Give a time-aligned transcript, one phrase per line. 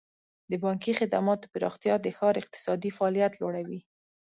[0.51, 3.79] د بانکي خدماتو پراختیا د ښار اقتصادي فعالیت لوړوي.